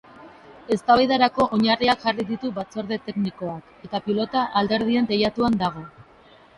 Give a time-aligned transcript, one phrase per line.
[0.75, 5.91] Eztabaidarako oinarriak jarri ditu batzorde teknikoak, eta pilota alderdien teilatuan dago.